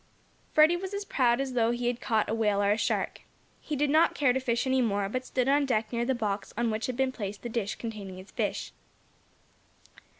[0.51, 3.21] Freddie was as proud as though he had caught a whale or a shark.
[3.59, 6.51] He did not care to fish any more, but stood on deck near the box
[6.57, 8.73] on which had been placed the dish containing his fish.